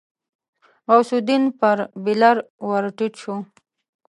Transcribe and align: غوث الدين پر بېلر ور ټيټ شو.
غوث 0.89 1.09
الدين 1.17 1.43
پر 1.59 1.77
بېلر 2.03 2.37
ور 2.67 2.85
ټيټ 2.97 3.13
شو. 3.21 3.35